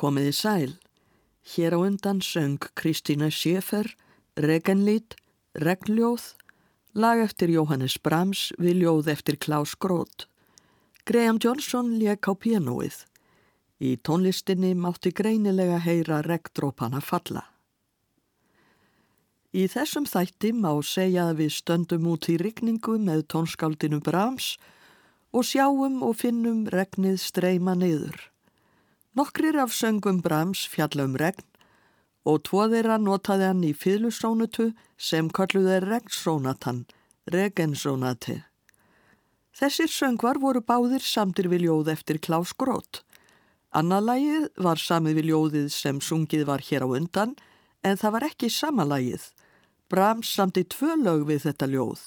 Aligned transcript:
Komiði 0.00 0.32
sæl. 0.32 0.70
Hér 1.44 1.76
á 1.76 1.78
undan 1.84 2.22
söng 2.24 2.56
Kristína 2.72 3.28
Sjefer, 3.28 3.84
Regenlít, 4.32 5.16
Regnljóð, 5.52 6.36
lag 6.96 7.20
eftir 7.20 7.52
Jóhannes 7.52 7.98
Brahms 8.00 8.48
við 8.56 8.80
ljóð 8.80 9.10
eftir 9.12 9.36
Klaus 9.36 9.74
Groth. 9.76 10.24
Graham 11.04 11.36
Johnson 11.36 11.98
lék 12.00 12.24
á 12.24 12.32
pianoið. 12.32 13.04
Í 13.80 14.00
tónlistinni 14.00 14.72
mátti 14.72 15.12
greinilega 15.12 15.76
heyra 15.84 16.22
regndrópana 16.24 17.04
falla. 17.04 17.44
Í 19.52 19.68
þessum 19.68 20.08
þætti 20.08 20.54
má 20.56 20.72
segja 20.80 21.28
að 21.28 21.44
við 21.44 21.56
stöndum 21.60 22.08
út 22.08 22.32
í 22.32 22.38
rigningu 22.40 22.96
með 22.96 23.26
tónskáldinu 23.34 24.00
Brahms 24.00 24.54
og 25.36 25.44
sjáum 25.44 26.00
og 26.00 26.16
finnum 26.24 26.68
regnið 26.72 27.20
streyma 27.20 27.76
niður. 27.76 28.29
Nokkrir 29.18 29.56
af 29.58 29.72
söngum 29.74 30.20
Brahms 30.22 30.68
fjalla 30.70 31.02
um 31.08 31.16
regn 31.18 31.42
og 32.30 32.44
tvoðeira 32.46 32.94
notaði 33.02 33.48
hann 33.48 33.64
í 33.66 33.72
fýðlusónutu 33.74 34.68
sem 34.94 35.30
kalluði 35.34 35.80
regnsónatan, 35.82 36.84
regensónati. 37.26 38.36
Þessir 39.50 39.90
söngvar 39.90 40.38
voru 40.38 40.62
báðir 40.62 41.02
samtir 41.02 41.50
við 41.50 41.66
ljóð 41.66 41.90
eftir 41.96 42.20
Klaus 42.22 42.54
Groth. 42.54 43.02
Annarlægið 43.74 44.46
var 44.62 44.78
samið 44.78 45.18
við 45.18 45.30
ljóðið 45.32 45.68
sem 45.74 45.98
sungið 45.98 46.46
var 46.46 46.62
hér 46.62 46.86
á 46.86 46.88
undan 46.94 47.34
en 47.82 47.98
það 47.98 48.14
var 48.14 48.30
ekki 48.30 48.54
samanlægið. 48.60 49.26
Brahms 49.90 50.30
samti 50.38 50.62
tvö 50.70 50.94
lög 51.02 51.26
við 51.26 51.48
þetta 51.48 51.66
ljóð. 51.74 52.06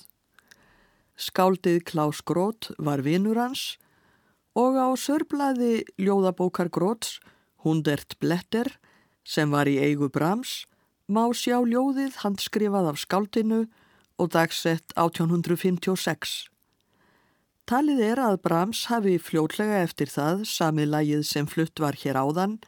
Skáldið 1.19 1.84
Klaus 1.84 2.24
Groth 2.24 2.72
var 2.80 3.03
vinur 3.03 3.44
hans 3.44 3.74
og 4.53 4.78
á 4.78 4.88
sörblaði 5.00 5.84
ljóðabókar 5.97 6.69
Gróts, 6.69 7.19
Hundert 7.66 8.18
Bletter, 8.22 8.69
sem 9.24 9.50
var 9.52 9.69
í 9.69 9.80
eigu 9.81 10.09
Brahms, 10.14 10.66
má 11.08 11.25
sjá 11.34 11.59
ljóðið 11.66 12.19
handskrifað 12.24 12.92
af 12.94 13.00
skáldinu 13.02 13.63
og 14.19 14.34
dagsett 14.36 14.94
1856. 15.00 16.50
Talið 17.63 18.03
er 18.03 18.19
að 18.19 18.42
Brahms 18.44 18.86
hafi 18.92 19.16
fljótlega 19.18 19.81
eftir 19.86 20.12
það 20.12 20.44
samið 20.52 20.92
lægið 20.94 21.25
sem 21.28 21.47
flutt 21.47 21.80
var 21.80 21.97
hér 21.97 22.19
áðan, 22.19 22.59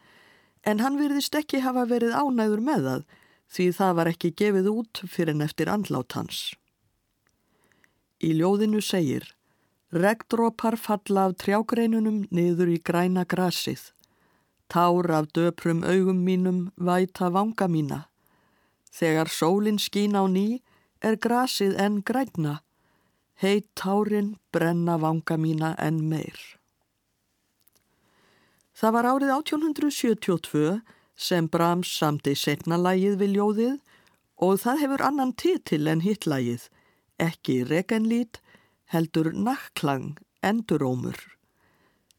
en 0.65 0.81
hann 0.81 0.97
virðist 0.97 1.35
ekki 1.35 1.61
hafa 1.61 1.85
verið 1.89 2.15
ánæður 2.15 2.63
með 2.63 2.89
það 2.89 3.07
því 3.55 3.65
það 3.77 3.97
var 3.99 4.09
ekki 4.09 4.31
gefið 4.39 4.69
út 4.71 5.01
fyrir 5.05 5.35
en 5.35 5.45
eftir 5.45 5.69
andlát 5.69 6.15
hans. 6.17 6.55
Í 8.23 8.31
ljóðinu 8.39 8.81
segir 8.81 9.27
Regndrópar 9.93 10.77
falla 10.77 11.27
af 11.29 11.35
trjágreinunum 11.37 12.25
niður 12.33 12.71
í 12.73 12.79
græna 12.81 13.25
grasið. 13.25 13.91
Tár 14.67 15.11
af 15.13 15.29
döprum 15.33 15.83
augum 15.85 16.25
mínum 16.25 16.71
væta 16.75 17.29
vanga 17.29 17.67
mína. 17.69 18.05
Þegar 18.91 19.29
sólinn 19.29 19.77
skín 19.77 20.17
á 20.17 20.25
ný 20.25 20.61
er 21.01 21.17
grasið 21.21 21.77
enn 21.77 22.01
græna. 22.01 22.61
Heit 23.37 23.67
tárin 23.75 24.35
brenna 24.51 24.97
vanga 24.97 25.37
mína 25.37 25.75
enn 25.77 26.01
meir. 26.09 26.39
Það 28.75 28.93
var 28.95 29.05
árið 29.05 29.31
1872 29.31 30.81
sem 31.15 31.47
Brahms 31.47 31.91
samti 31.95 32.33
setna 32.35 32.75
lægið 32.75 33.19
við 33.21 33.35
ljóðið 33.37 33.75
og 34.43 34.57
það 34.59 34.81
hefur 34.81 35.03
annan 35.07 35.31
titil 35.31 35.87
en 35.87 36.01
hittlægið, 36.03 36.65
ekki 37.21 37.61
regenlít 37.69 38.41
heldur 38.93 39.31
nakklang 39.33 40.17
endurómur. 40.45 41.17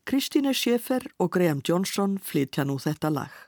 Kristíne 0.06 0.54
Sjefer 0.54 1.02
og 1.18 1.32
Graham 1.34 1.62
Johnson 1.66 2.18
flytja 2.22 2.64
nú 2.66 2.78
þetta 2.82 3.10
lag. 3.10 3.45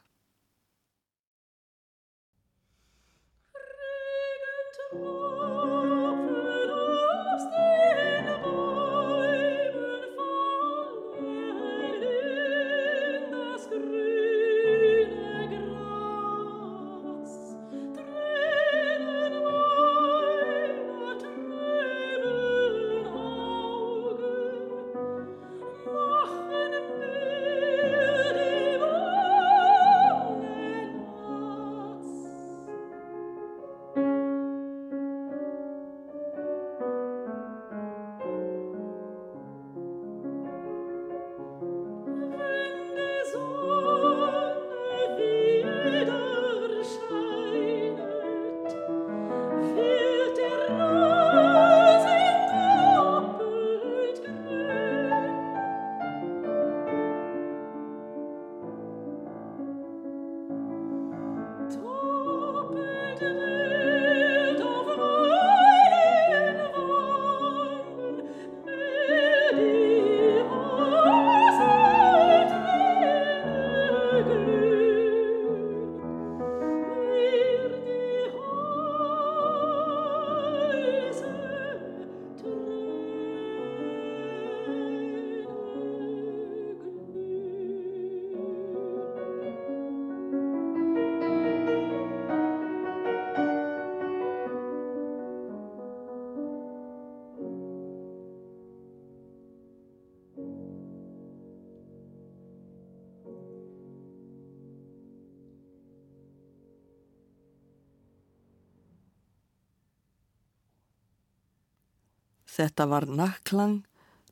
Þetta 112.59 112.89
var 112.91 113.05
Nakklang, 113.07 113.85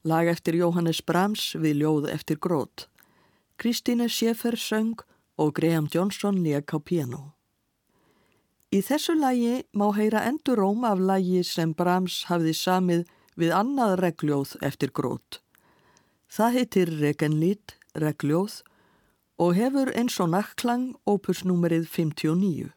lag 0.02 0.26
eftir 0.26 0.56
Jóhannes 0.58 0.99
Brahms 1.06 1.52
við 1.55 1.82
ljóð 1.84 2.08
eftir 2.11 2.40
grót. 2.43 2.88
Kristíne 3.55 4.08
Schaeffer 4.11 4.56
söng 4.58 4.99
og 5.38 5.55
Graham 5.55 5.87
Johnson 5.94 6.43
lék 6.43 6.75
á 6.75 6.82
piano. 6.82 7.37
Í 8.75 8.82
þessu 8.82 9.14
lagi 9.14 9.62
má 9.78 9.93
heyra 9.94 10.25
endur 10.26 10.58
róm 10.58 10.82
af 10.84 10.99
lagi 10.99 11.44
sem 11.46 11.70
Brahms 11.70 12.25
hafði 12.26 12.56
samið 12.58 13.06
við 13.38 13.55
annað 13.55 13.94
regljóð 14.02 14.56
eftir 14.67 14.90
grót. 14.90 15.38
Það 16.26 16.58
heitir 16.58 16.94
Regenlít, 16.99 17.76
regljóð 17.94 18.58
og 19.38 19.55
hefur 19.55 19.94
eins 19.94 20.19
og 20.19 20.32
nakklang 20.34 20.96
opusnúmerið 21.06 21.87
59. 21.94 22.72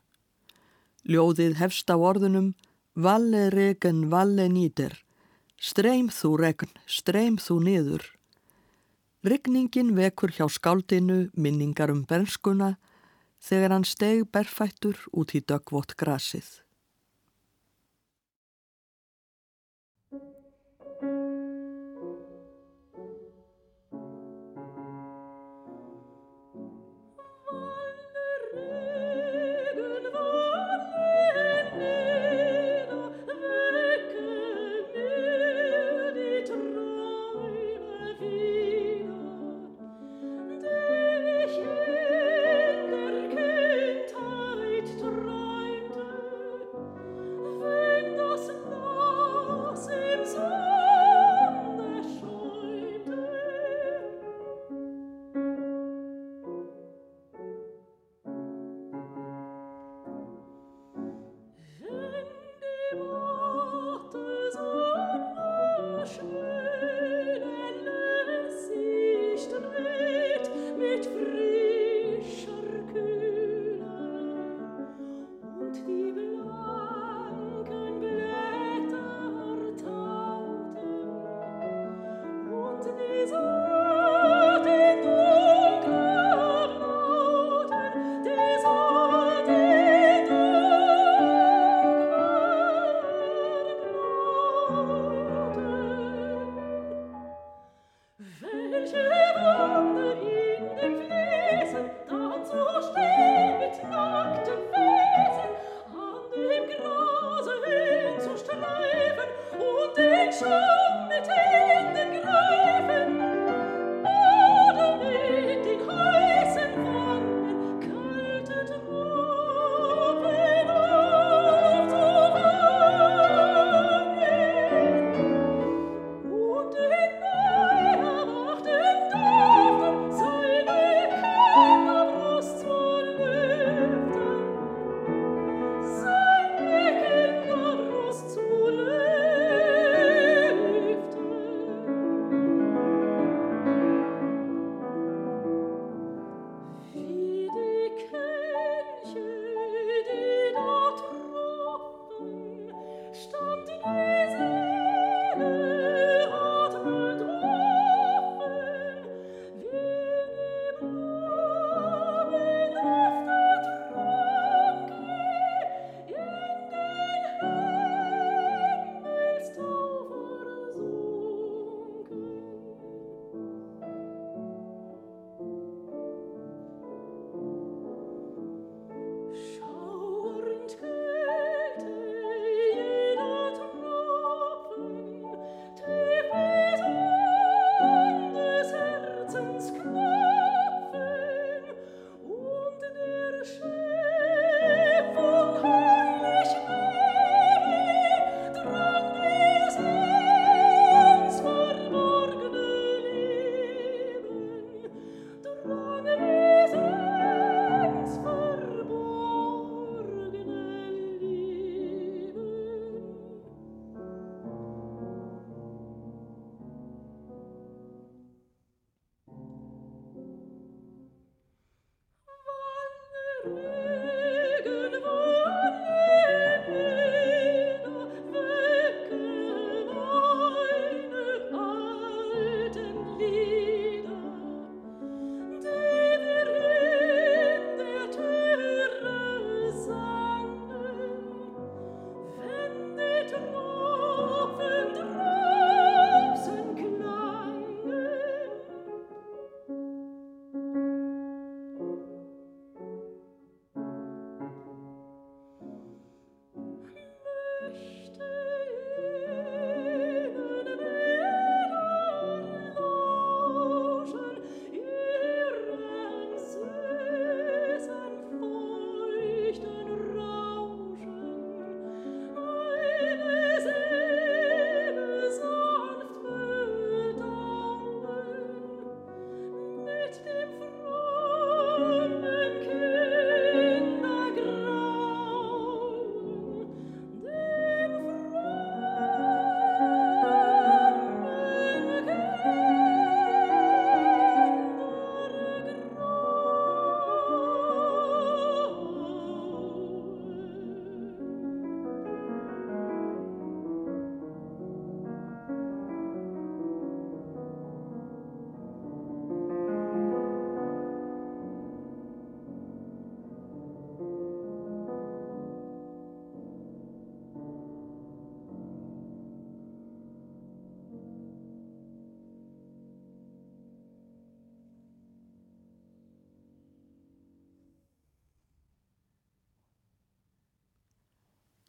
Ljóðið 1.10 1.57
hefst 1.57 1.90
á 1.90 1.98
orðunum 1.98 2.54
Valle 2.94 3.48
regen, 3.50 4.10
valle 4.12 4.50
nýder, 4.52 4.94
streym 5.59 6.07
þú 6.07 6.38
regn, 6.39 6.71
streym 6.88 7.38
þú 7.38 7.59
niður. 7.67 8.06
Rygningin 9.27 9.91
vekur 9.97 10.31
hjá 10.31 10.47
skáldinu 10.47 11.27
minningar 11.35 11.91
um 11.91 12.06
bernskuna 12.07 12.77
þegar 13.44 13.75
hann 13.75 13.88
steg 13.88 14.23
berfættur 14.31 14.95
út 15.11 15.35
í 15.35 15.44
dögvott 15.44 15.97
grasið. 16.00 16.47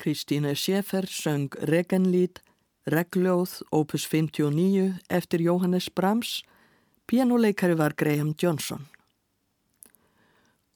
Kristíne 0.00 0.57
Schäfer 0.57 1.04
söng 1.07 1.54
Regenlít, 1.61 2.40
Regljóð, 2.87 3.62
opus 3.71 4.07
59 4.07 4.95
eftir 5.11 5.40
Jóhannes 5.40 5.90
Brahms, 5.95 6.42
pianoleikari 7.07 7.75
var 7.75 7.92
Graham 7.97 8.35
Johnson. 8.42 8.87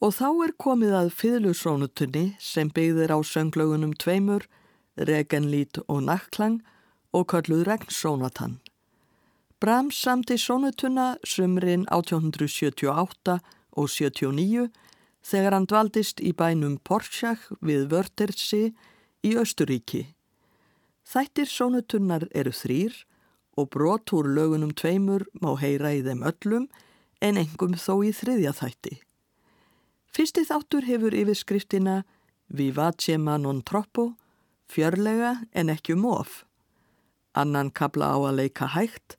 Og 0.05 0.13
þá 0.13 0.29
er 0.45 0.53
komið 0.61 0.93
að 1.01 1.11
fiðlusónutunni 1.17 2.27
sem 2.37 2.69
byggðir 2.69 3.17
á 3.17 3.19
sönglögunum 3.25 3.97
tveimur, 3.97 4.45
Regenlít 5.01 5.81
og 5.89 6.05
Nakklang 6.05 6.61
og 7.17 7.25
kölluð 7.33 7.65
Regnsónatan. 7.65 8.61
Brahms 9.57 9.97
samti 10.05 10.37
sónutuna 10.37 11.15
sumrin 11.25 11.89
1878 11.89 13.41
og 13.73 13.89
79 13.89 14.69
þegar 15.25 15.57
hann 15.57 15.71
dvaldist 15.73 16.21
í 16.21 16.37
bænum 16.37 16.77
Porschach 16.85 17.49
við 17.65 17.89
Vörtersi 17.89 18.75
í 19.25 19.35
Östuríki. 19.41 20.05
Þættir 21.09 21.49
sónutunnar 21.49 22.29
eru 22.37 22.53
þrýr 22.53 22.95
og 23.57 23.71
brot 23.73 24.13
úr 24.17 24.29
lögunum 24.37 24.75
tveimur 24.77 25.27
má 25.41 25.55
heyra 25.61 25.95
í 25.97 26.03
þeim 26.05 26.25
öllum 26.29 26.69
en 27.25 27.41
engum 27.41 27.77
þó 27.79 28.05
í 28.05 28.13
þriðja 28.13 28.53
þætti. 28.61 28.99
Fyrsti 30.15 30.45
þáttur 30.47 30.87
hefur 30.87 31.17
yfirskriftina 31.17 32.03
Vivace 32.49 33.17
ma 33.19 33.37
non 33.41 33.63
troppo, 33.67 34.13
fjörlega 34.71 35.41
en 35.53 35.73
ekki 35.73 35.97
um 35.97 36.05
of. 36.07 36.45
Annan 37.35 37.73
kabla 37.75 38.13
á 38.15 38.19
að 38.21 38.37
leika 38.43 38.69
hægt 38.77 39.17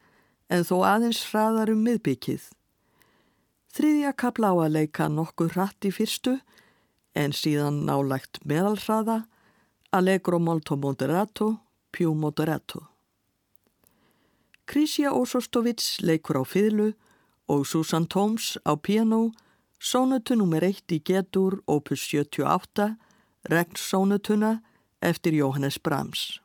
en 0.50 0.64
þó 0.64 0.86
aðeins 0.88 1.24
hraðar 1.32 1.74
um 1.74 1.82
miðbyggið. 1.84 2.48
Þriðja 3.76 4.14
kabla 4.16 4.54
á 4.54 4.56
að 4.68 4.76
leika 4.78 5.10
nokkuð 5.12 5.56
hratt 5.58 5.88
í 5.88 5.92
fyrstu 5.92 6.38
en 7.16 7.34
síðan 7.36 7.84
nálægt 7.88 8.40
meðalhraða 8.48 9.26
Allegro 9.96 10.40
molto 10.40 10.76
moderato, 10.76 11.62
più 11.90 12.12
moderato. 12.14 12.90
Krisja 14.66 15.14
Ósostovits 15.16 16.02
leikur 16.04 16.36
á 16.36 16.44
fiðlu 16.44 16.90
og 17.48 17.64
Susan 17.64 18.04
Toms 18.04 18.58
á 18.68 18.76
piano, 18.76 19.32
sónutu 19.80 20.36
nr. 20.36 20.68
1 20.68 20.92
í 20.92 21.00
getur, 21.00 21.62
opus 21.64 22.04
78, 22.12 22.98
regnsónutuna 23.48 24.60
eftir 25.00 25.32
Jóhannes 25.40 25.80
Brahms. 25.80 26.42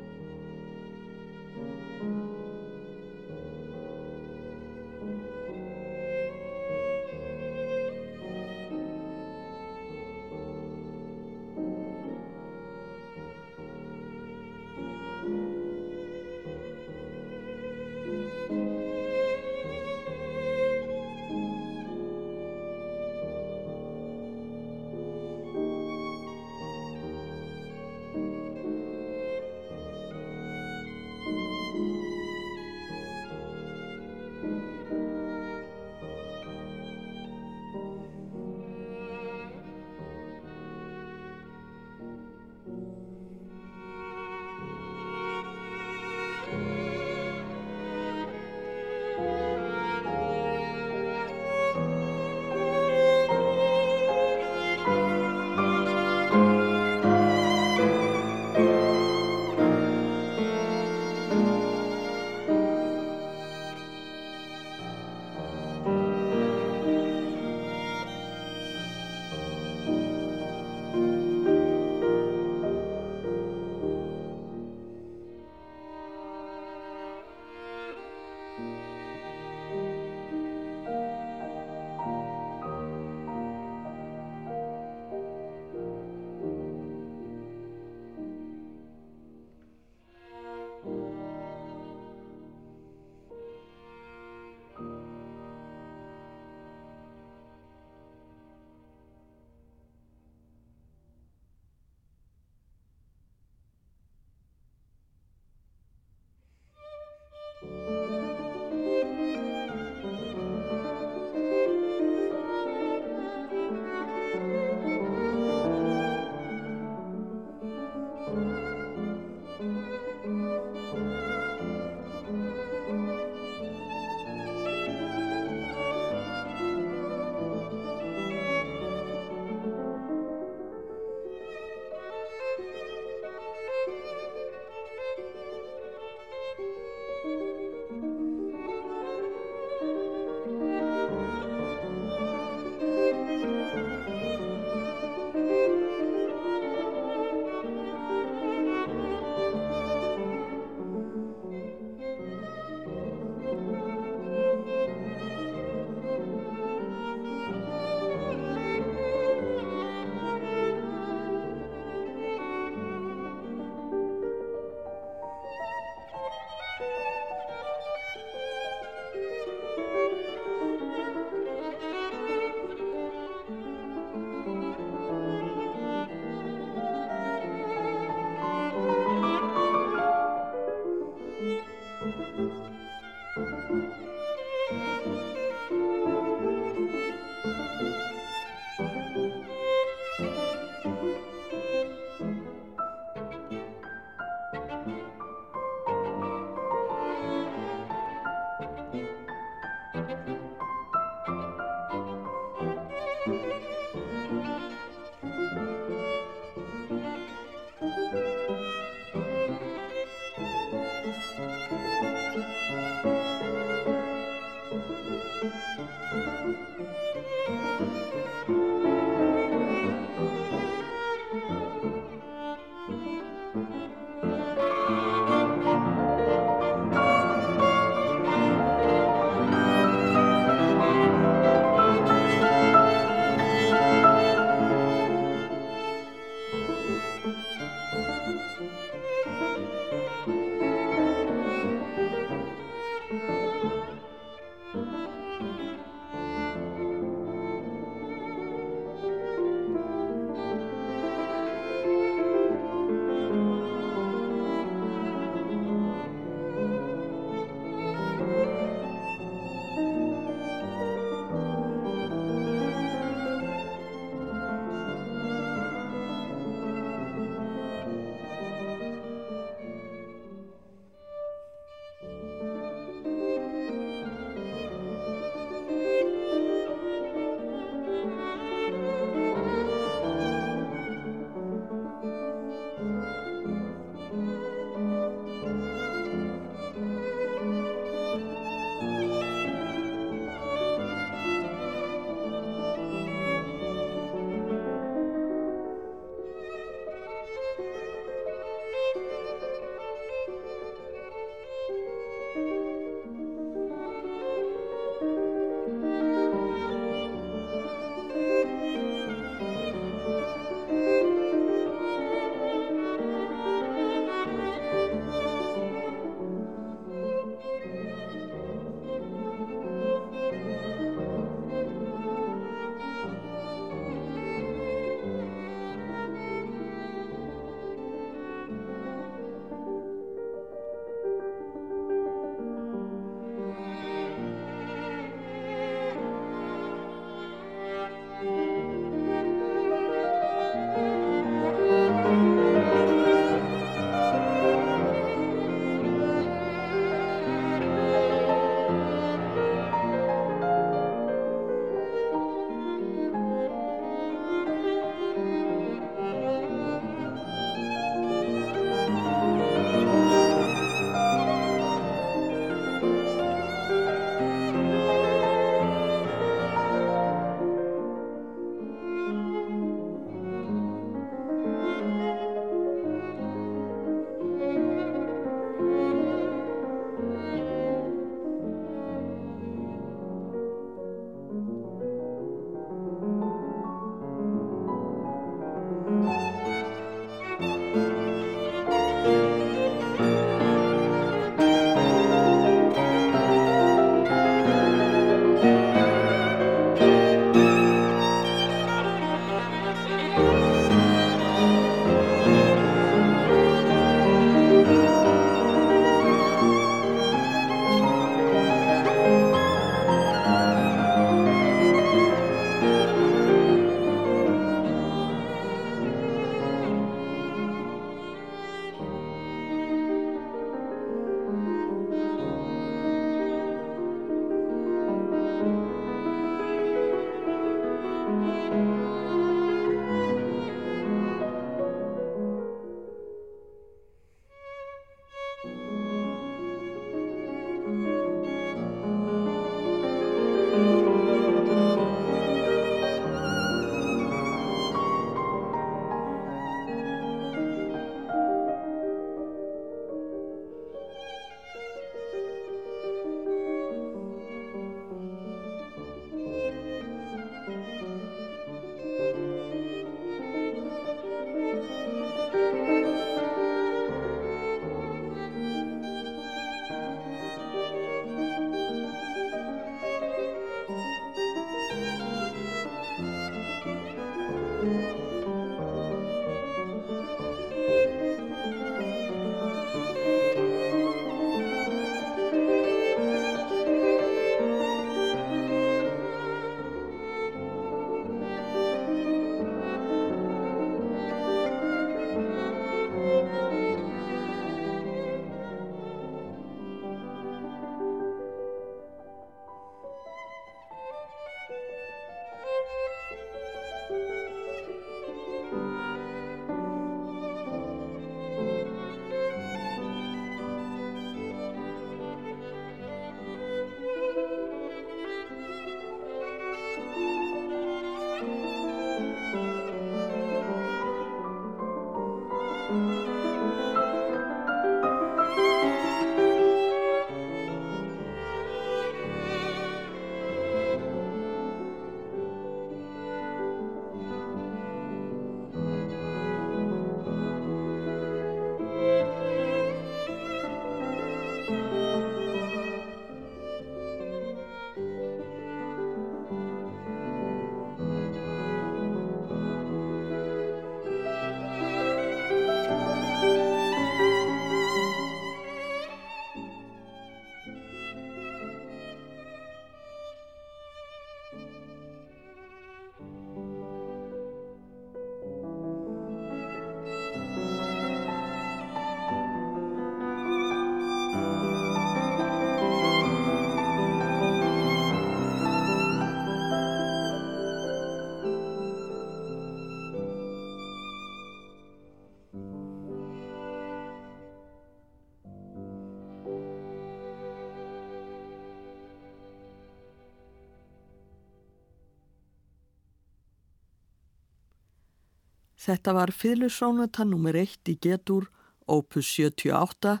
Þetta 595.70 595.92
var 595.94 596.10
Fylusónatan 596.10 597.12
nr. 597.14 597.36
1 597.44 597.68
í 597.70 597.76
getur, 597.78 598.24
opus 598.66 599.06
78, 599.14 600.00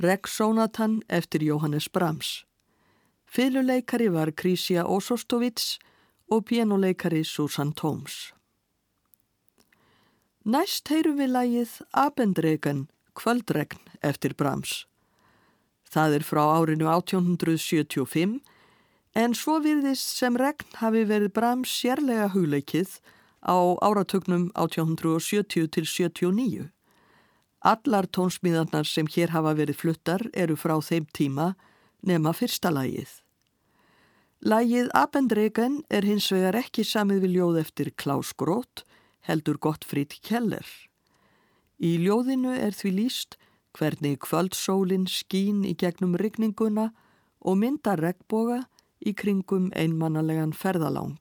Regsónatan 0.00 1.02
eftir 1.12 1.44
Jóhannes 1.44 1.90
Brahms. 1.92 2.46
Fyluleikari 3.28 4.08
var 4.08 4.32
Krisia 4.32 4.86
Osostovits 4.88 5.76
og 6.32 6.46
pianoleikari 6.48 7.20
Susan 7.28 7.74
Toms. 7.76 8.32
Næst 10.48 10.88
heyrum 10.88 11.20
við 11.20 11.34
lægið 11.36 11.78
Abendregen, 11.92 12.86
kvöldregn 13.12 13.84
eftir 14.00 14.32
Brahms. 14.32 14.86
Það 15.92 16.22
er 16.22 16.24
frá 16.24 16.46
árinu 16.56 16.88
1875 16.88 18.38
en 19.12 19.34
svo 19.36 19.60
virðist 19.60 20.16
sem 20.16 20.40
regn 20.40 20.78
hafi 20.80 21.04
verið 21.04 21.36
Brahms 21.36 21.80
sérlega 21.82 22.32
hugleikið 22.32 23.02
á 23.42 23.58
áratögnum 23.82 24.50
1870 24.54 25.68
til 25.68 25.86
79. 25.86 26.70
Allar 27.62 28.06
tónsmíðarnar 28.06 28.86
sem 28.86 29.06
hér 29.06 29.30
hafa 29.30 29.54
verið 29.54 29.78
fluttar 29.82 30.22
eru 30.34 30.56
frá 30.56 30.78
þeim 30.82 31.06
tíma 31.14 31.52
nema 32.02 32.32
fyrsta 32.34 32.72
lægið. 32.74 33.10
Lægið 34.42 34.88
Abendregen 34.98 35.82
er 35.90 36.02
hins 36.02 36.26
vegar 36.34 36.58
ekki 36.58 36.82
samið 36.82 37.20
við 37.22 37.36
ljóð 37.36 37.60
eftir 37.60 37.92
Klaus 37.94 38.32
Groth, 38.34 38.82
heldur 39.22 39.60
Gottfried 39.62 40.16
Keller. 40.26 40.66
Í 41.78 41.94
ljóðinu 42.02 42.56
er 42.58 42.74
því 42.74 42.90
líst 42.96 43.38
hvernig 43.78 44.18
kvöldsólinn 44.26 45.06
skín 45.06 45.62
í 45.62 45.76
gegnum 45.78 46.16
rigninguna 46.18 46.90
og 47.40 47.58
mynda 47.62 47.94
regnboga 47.98 48.64
í 48.98 49.14
kringum 49.14 49.70
einmannalegan 49.78 50.52
ferðalang. 50.54 51.20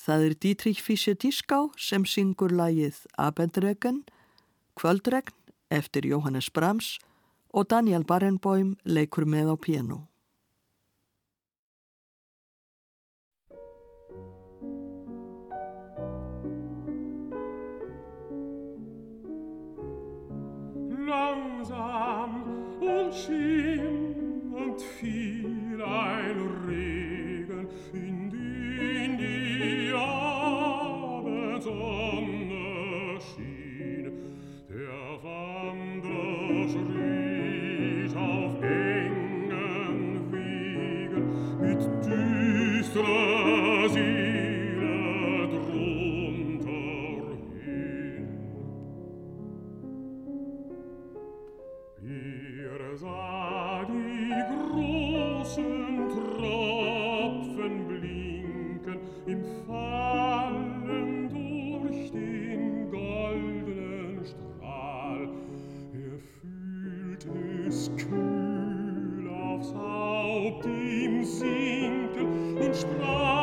Það 0.00 0.22
er 0.24 0.34
Dietrich 0.40 0.78
Fischer-Dieskau 0.80 1.66
sem 1.76 2.06
syngur 2.08 2.54
lægið 2.56 3.02
Abendregen, 3.20 3.98
Kvöldregn 4.72 5.34
eftir 5.68 6.08
Jóhannes 6.08 6.48
Brahms 6.48 6.94
og 7.52 7.68
Daniel 7.68 8.06
Barenboim 8.08 8.78
leikur 8.88 9.28
með 9.28 9.52
á 9.52 9.56
piano. 9.60 9.98
Langsam 21.10 22.40
und 22.80 23.12
schien 23.12 24.54
und 24.56 24.80
fiel 24.80 25.39
kühl 67.96 69.28
aufs 69.28 69.74
Haupt 69.74 70.66
ihm 70.66 71.24
sinken 71.24 72.56
und 72.58 72.76
sprach 72.76 73.39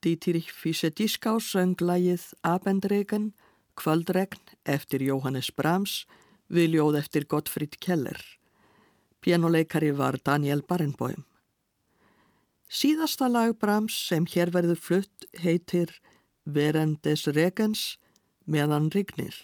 Dietrich 0.00 0.48
Fischer-Dieskau 0.56 1.40
söng 1.44 1.76
lægið 1.76 2.22
Abendregen, 2.40 3.32
Kvöldregn 3.76 4.40
eftir 4.64 5.02
Jóhannes 5.04 5.50
Brahms 5.52 6.06
við 6.48 6.76
ljóð 6.76 6.96
eftir 7.02 7.26
Gottfried 7.28 7.76
Keller. 7.84 8.16
Pianoleikari 9.20 9.90
var 9.92 10.16
Daniel 10.24 10.62
Barenboim. 10.64 11.26
Síðasta 12.70 13.28
lag 13.28 13.52
Brahms 13.60 13.96
sem 14.08 14.24
hér 14.24 14.52
verður 14.54 14.80
flutt 14.80 15.26
heitir 15.42 15.92
Verendes 16.44 17.26
Regens 17.28 17.98
meðan 18.46 18.88
rignir. 18.94 19.34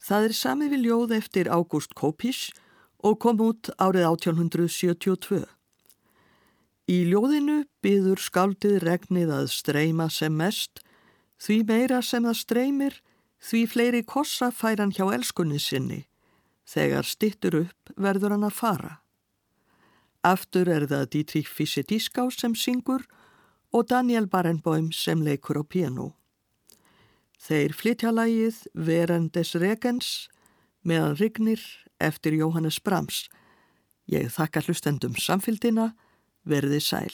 Það 0.00 0.30
er 0.30 0.36
sami 0.38 0.70
við 0.72 0.86
ljóð 0.88 1.16
eftir 1.18 1.52
Ágúst 1.52 1.92
Kopís 1.92 2.48
og 3.04 3.20
kom 3.20 3.44
út 3.44 3.68
árið 3.76 4.08
1872. 4.08 5.44
Í 6.84 6.98
ljóðinu 7.08 7.62
byður 7.84 8.20
skaldið 8.20 8.82
regnið 8.84 9.30
að 9.32 9.46
streyma 9.54 10.10
sem 10.12 10.34
mest, 10.36 10.82
því 11.40 11.62
meira 11.68 12.00
sem 12.04 12.26
það 12.26 12.36
streymir, 12.40 12.98
því 13.40 13.62
fleiri 13.72 14.02
kossa 14.04 14.50
fær 14.52 14.82
hann 14.82 14.92
hjá 14.92 15.06
elskunni 15.16 15.60
sinni. 15.60 16.02
Þegar 16.68 17.08
stittur 17.08 17.56
upp 17.62 17.94
verður 17.96 18.36
hann 18.36 18.44
að 18.48 18.58
fara. 18.58 18.92
Aftur 20.24 20.68
er 20.72 20.86
það 20.88 21.08
Dietrich 21.12 21.48
Fischer-Dieskau 21.52 22.30
sem 22.32 22.54
syngur 22.56 23.04
og 23.72 23.88
Daniel 23.88 24.28
Barenboim 24.28 24.92
sem 24.92 25.20
leikur 25.24 25.60
á 25.60 25.64
piano. 25.64 26.14
Þeir 27.40 27.74
flytja 27.76 28.12
lagið 28.12 28.62
Verendes 28.72 29.52
Regens 29.60 30.28
meðan 30.84 31.16
Rignir 31.20 31.60
eftir 32.00 32.36
Jóhannes 32.36 32.78
Brahms. 32.80 33.26
Ég 34.08 34.32
þakka 34.32 34.64
hlustendum 34.64 35.16
samfélgina, 35.20 35.92
verði 36.44 36.80
sæl. 36.80 37.12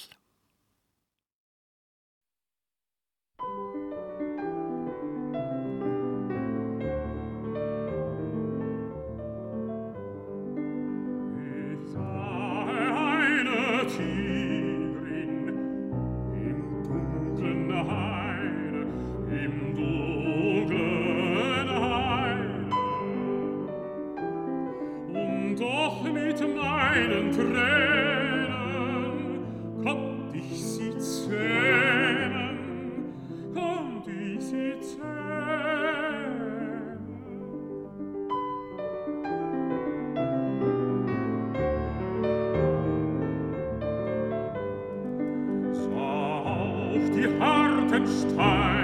Time. 48.07 48.80